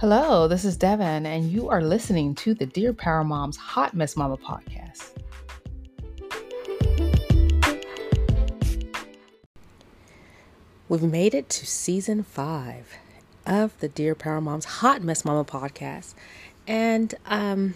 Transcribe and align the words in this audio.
Hello, 0.00 0.46
this 0.46 0.64
is 0.64 0.76
Devin, 0.76 1.26
and 1.26 1.50
you 1.50 1.68
are 1.70 1.82
listening 1.82 2.32
to 2.36 2.54
the 2.54 2.66
Dear 2.66 2.92
Power 2.92 3.24
Moms 3.24 3.56
Hot 3.56 3.94
Mess 3.94 4.16
Mama 4.16 4.36
podcast. 4.36 5.10
We've 10.88 11.02
made 11.02 11.34
it 11.34 11.48
to 11.48 11.66
season 11.66 12.22
five 12.22 12.92
of 13.44 13.76
the 13.80 13.88
Dear 13.88 14.14
Power 14.14 14.40
Moms 14.40 14.66
Hot 14.66 15.02
Mess 15.02 15.24
Mama 15.24 15.44
podcast, 15.44 16.14
and 16.68 17.12
um, 17.26 17.74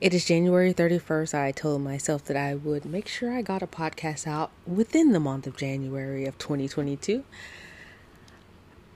it 0.00 0.14
is 0.14 0.24
January 0.24 0.72
31st. 0.72 1.34
I 1.34 1.50
told 1.50 1.82
myself 1.82 2.24
that 2.26 2.36
I 2.36 2.54
would 2.54 2.84
make 2.84 3.08
sure 3.08 3.32
I 3.32 3.42
got 3.42 3.60
a 3.60 3.66
podcast 3.66 4.28
out 4.28 4.52
within 4.68 5.10
the 5.10 5.18
month 5.18 5.48
of 5.48 5.56
January 5.56 6.26
of 6.26 6.38
2022. 6.38 7.24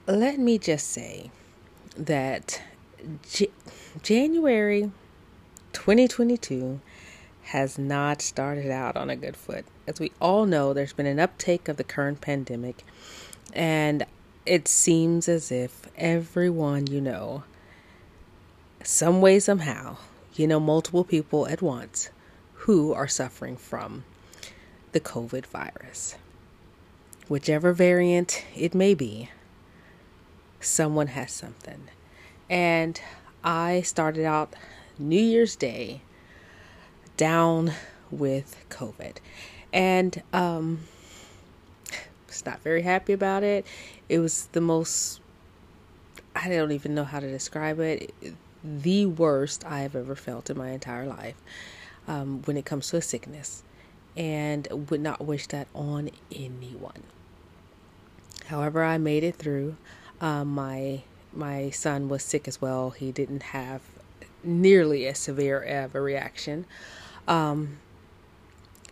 Let 0.07 0.39
me 0.39 0.57
just 0.57 0.87
say, 0.87 1.33
that 1.97 2.63
J- 3.31 3.51
January 4.03 4.91
2022 5.73 6.81
has 7.45 7.79
not 7.79 8.21
started 8.21 8.71
out 8.71 8.97
on 8.97 9.09
a 9.09 9.17
good 9.17 9.37
foot. 9.37 9.65
As 9.87 10.01
we 10.01 10.11
all 10.21 10.47
know, 10.47 10.73
there's 10.73 10.93
been 10.93 11.07
an 11.07 11.21
uptake 11.21 11.69
of 11.69 11.77
the 11.77 11.85
current 11.85 12.21
pandemic, 12.21 12.85
and 13.53 14.05
it 14.45 14.67
seems 14.67 15.29
as 15.29 15.53
if 15.53 15.89
everyone 15.97 16.87
you 16.89 17.01
know, 17.01 17.45
some 18.83 19.21
way, 19.21 19.39
somehow, 19.39 19.97
you 20.35 20.47
know, 20.47 20.61
multiple 20.61 21.05
people 21.05 21.47
at 21.47 21.63
once 21.63 22.11
who 22.55 22.93
are 22.93 23.09
suffering 23.09 23.57
from 23.57 24.05
the 24.93 25.01
COVID 25.01 25.47
virus. 25.47 26.17
Whichever 27.29 27.73
variant 27.73 28.45
it 28.57 28.75
may 28.75 28.95
be, 28.95 29.31
someone 30.67 31.09
has 31.09 31.33
something. 31.33 31.89
And 32.49 33.01
I 33.43 33.83
started 33.83 34.25
out 34.25 34.55
New 34.99 35.21
Year's 35.21 35.57
Day 35.57 36.03
down 37.17 37.73
with 38.11 38.65
COVID. 38.71 39.17
And 39.73 40.23
um 40.33 40.81
was 42.27 42.45
not 42.45 42.61
very 42.63 42.83
happy 42.83 43.13
about 43.13 43.43
it. 43.43 43.67
It 44.09 44.19
was 44.19 44.47
the 44.53 44.61
most 44.61 45.21
I 46.35 46.49
don't 46.49 46.73
even 46.73 46.95
know 46.95 47.05
how 47.05 47.21
to 47.21 47.29
describe 47.29 47.81
it. 47.81 48.13
The 48.63 49.07
worst 49.07 49.65
I 49.65 49.81
have 49.81 49.97
ever 49.97 50.15
felt 50.15 50.51
in 50.51 50.59
my 50.59 50.71
entire 50.71 51.07
life 51.07 51.37
um, 52.07 52.43
when 52.43 52.57
it 52.57 52.67
comes 52.67 52.91
to 52.91 52.99
a 52.99 53.03
sickness, 53.03 53.63
and 54.17 54.91
would 54.91 55.01
not 55.01 55.25
wish 55.25 55.47
that 55.49 55.67
on 55.75 56.11
anyone. 56.31 57.05
However, 58.47 58.85
I 58.85 58.99
made 58.99 59.25
it 59.25 59.37
through. 59.37 59.77
Um, 60.21 60.55
my 60.55 61.03
my 61.33 61.71
son 61.71 62.09
was 62.09 62.23
sick 62.23 62.49
as 62.49 62.61
well. 62.61 62.91
He 62.91 63.13
didn't 63.13 63.43
have 63.45 63.83
nearly 64.43 65.07
as 65.07 65.19
severe 65.19 65.61
of 65.61 65.95
a 65.95 66.01
reaction. 66.01 66.65
Um, 67.29 67.79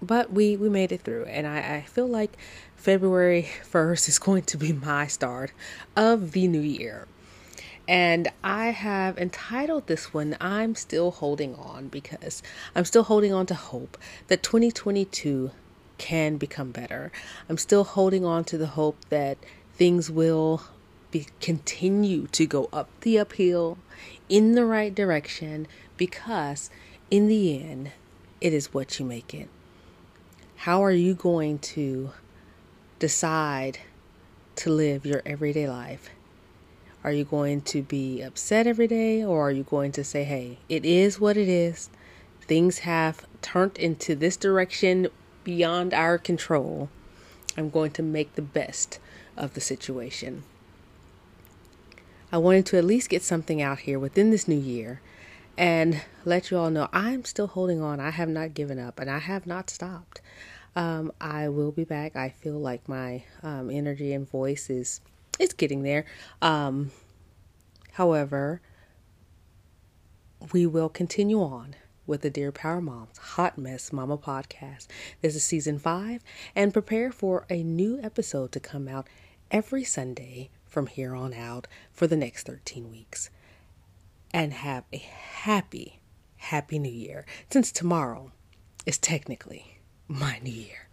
but 0.02 0.33
we, 0.33 0.56
we 0.56 0.69
made 0.69 0.92
it 0.92 1.02
through, 1.02 1.25
and 1.25 1.47
I, 1.47 1.77
I 1.77 1.80
feel 1.83 2.06
like 2.06 2.36
February 2.77 3.48
1st 3.72 4.08
is 4.08 4.19
going 4.19 4.42
to 4.42 4.56
be 4.58 4.72
my 4.72 5.06
start 5.06 5.52
of 5.97 6.33
the 6.33 6.47
new 6.47 6.61
year. 6.61 7.06
And 7.86 8.28
I 8.42 8.67
have 8.67 9.19
entitled 9.19 9.86
this 9.86 10.14
one, 10.14 10.36
I'm 10.41 10.75
Still 10.75 11.11
Holding 11.11 11.55
On, 11.55 11.89
because 11.89 12.42
I'm 12.75 12.84
still 12.84 13.05
holding 13.05 13.33
on 13.33 13.45
to 13.47 13.55
hope 13.55 13.98
that 14.28 14.42
2022 14.42 15.50
can 15.98 16.39
become 16.39 16.70
better. 16.70 17.12
I'm 17.48 17.58
still 17.58 17.84
holding 17.84 18.25
on 18.25 18.45
to 18.45 18.58
the 18.58 18.69
hope 18.69 18.97
that 19.11 19.36
things 19.75 20.11
will 20.11 20.62
be, 21.15 21.29
continue 21.41 22.27
to 22.27 22.45
go 22.45 22.69
up 22.73 22.89
the 23.03 23.20
uphill 23.20 23.79
in 24.29 24.57
the 24.57 24.67
right 24.67 24.93
direction 24.93 25.69
because 25.97 26.70
in 27.08 27.29
the 27.29 27.63
end, 27.63 27.92
it 28.41 28.52
is 28.52 28.75
what 28.75 28.98
you 28.98 29.07
make 29.07 29.33
it. 29.33 29.48
How 30.57 30.83
are 30.83 30.91
you 30.91 31.14
going 31.14 31.61
to 31.61 32.11
decide 32.98 33.79
to 34.57 34.70
live 34.70 35.07
your 35.07 35.23
everyday 35.24 35.69
life? 35.69 36.11
Are 37.05 37.13
you 37.13 37.24
going 37.24 37.61
to 37.61 37.83
be 37.83 38.20
upset 38.20 38.67
every 38.67 38.89
day 38.89 39.23
or 39.23 39.48
are 39.48 39.53
you 39.53 39.63
going 39.63 39.92
to 39.92 40.03
say, 40.03 40.24
hey, 40.24 40.58
it 40.69 40.85
is 40.85 41.20
what 41.20 41.36
it 41.36 41.48
is? 41.48 41.91
Things 42.41 42.79
have 42.79 43.24
turned 43.41 43.79
into 43.79 44.17
this 44.17 44.36
direction 44.36 45.07
beyond 45.45 45.95
our 45.95 46.19
control. 46.19 46.89
I'm 47.57 47.70
going 47.70 47.92
to 47.92 48.03
make 48.03 48.35
the 48.35 48.42
best 48.42 48.98
of 49.36 49.55
the 49.55 49.61
situation. 49.61 50.42
I 52.34 52.39
wanted 52.39 52.67
to 52.67 52.78
at 52.78 52.84
least 52.84 53.11
get 53.11 53.22
something 53.22 53.62
out 53.62 53.78
here 53.78 53.96
within 53.96 54.33
this 54.33 54.48
new 54.48 54.58
year 54.58 55.00
and 55.56 56.02
let 56.24 56.50
you 56.50 56.58
all 56.58 56.68
know 56.68 56.89
I'm 56.92 57.24
still 57.24 57.46
holding 57.46 57.80
on. 57.80 58.00
I 58.00 58.11
have 58.11 58.28
not 58.28 58.55
given 58.55 58.77
up 58.77 58.98
and 58.98 59.08
I 59.08 59.20
have 59.20 59.46
not 59.46 59.70
stopped. 59.70 60.20
Um, 60.74 61.12
I 61.20 61.48
will 61.48 61.70
be 61.70 61.84
back. 61.84 62.17
I 62.17 62.30
feel 62.30 62.58
like 62.58 62.89
my 62.89 63.23
um, 63.44 63.70
energy 63.70 64.12
and 64.12 64.28
voice 64.28 64.68
is 64.68 65.00
it's 65.39 65.55
getting 65.55 65.84
there. 65.84 66.06
Um, 66.42 66.90
however, 67.92 68.61
we 70.52 70.67
will 70.67 70.89
continue 70.89 71.40
on 71.40 71.77
with 72.05 72.23
the 72.23 72.30
Dear 72.30 72.50
Power 72.50 72.80
Moms 72.80 73.17
Hot 73.18 73.56
Mess 73.56 73.92
Mama 73.92 74.18
podcast. 74.18 74.89
This 75.20 75.36
is 75.36 75.44
season 75.44 75.78
five, 75.78 76.24
and 76.56 76.73
prepare 76.73 77.12
for 77.12 77.46
a 77.48 77.62
new 77.62 78.00
episode 78.02 78.50
to 78.50 78.58
come 78.58 78.89
out 78.89 79.06
every 79.52 79.84
Sunday 79.84 80.50
from 80.74 80.89
here 80.89 81.14
on 81.14 81.33
out 81.33 81.68
for 81.92 82.08
the 82.08 82.17
next 82.17 82.48
13 82.48 82.90
weeks. 82.90 83.30
And 84.33 84.52
have 84.52 84.83
a 84.92 84.96
happy, 84.98 86.01
happy 86.36 86.80
new 86.80 86.90
year, 86.90 87.24
since 87.48 87.70
tomorrow 87.70 88.33
is 88.85 88.98
technically 88.98 89.79
my 90.08 90.40
new 90.42 90.51
year. 90.51 90.89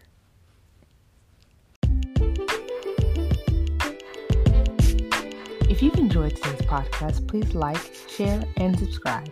If 5.67 5.81
you've 5.81 5.95
enjoyed 5.95 6.35
today's 6.35 6.61
podcast, 6.61 7.27
please 7.27 7.55
like, 7.55 7.81
share, 8.07 8.43
and 8.57 8.77
subscribe. 8.77 9.31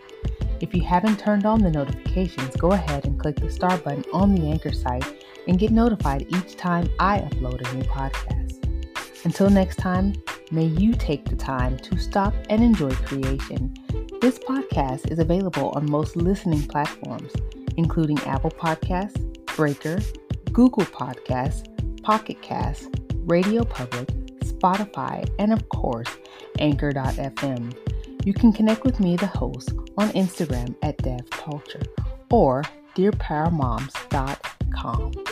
If 0.60 0.74
you 0.74 0.82
haven't 0.82 1.20
turned 1.20 1.46
on 1.46 1.60
the 1.60 1.70
notifications, 1.70 2.56
go 2.56 2.72
ahead 2.72 3.04
and 3.04 3.20
click 3.20 3.36
the 3.36 3.50
star 3.50 3.78
button 3.78 4.04
on 4.12 4.34
the 4.34 4.50
Anchor 4.50 4.72
site 4.72 5.24
and 5.46 5.60
get 5.60 5.70
notified 5.70 6.26
each 6.34 6.56
time 6.56 6.90
I 6.98 7.18
upload 7.18 7.60
a 7.70 7.76
new 7.76 7.84
podcast. 7.84 8.66
Until 9.24 9.50
next 9.50 9.76
time, 9.76 10.14
may 10.50 10.64
you 10.64 10.94
take 10.94 11.26
the 11.26 11.36
time 11.36 11.76
to 11.78 11.98
stop 11.98 12.34
and 12.48 12.62
enjoy 12.62 12.90
creation. 12.90 13.74
This 14.20 14.38
podcast 14.38 15.10
is 15.10 15.18
available 15.18 15.70
on 15.70 15.90
most 15.90 16.14
listening 16.16 16.62
platforms, 16.66 17.32
including 17.76 18.18
Apple 18.20 18.50
Podcasts, 18.50 19.18
Breaker, 19.56 19.98
Google 20.52 20.86
Podcasts, 20.86 21.66
Pocket 22.02 22.40
Casts, 22.42 22.88
Radio 23.14 23.64
Public, 23.64 24.08
Spotify, 24.40 25.28
and 25.38 25.52
of 25.52 25.68
course, 25.68 26.08
Anchor.fm. 26.58 27.72
You 28.24 28.34
can 28.34 28.52
connect 28.52 28.84
with 28.84 29.00
me, 29.00 29.16
the 29.16 29.26
host, 29.26 29.72
on 29.96 30.10
Instagram 30.10 30.76
at 30.82 30.98
DevCulture 30.98 31.86
or 32.30 32.62
DearPowerMoms.com. 32.96 35.29